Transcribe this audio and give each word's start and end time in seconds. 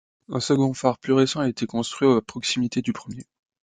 Un 0.29 0.39
second 0.39 0.73
phare 0.73 0.97
plus 0.97 1.13
récent 1.13 1.41
a 1.41 1.47
été 1.47 1.67
construit 1.67 2.07
à 2.09 2.21
proximité 2.21 2.81
du 2.81 2.91
premier. 2.91 3.27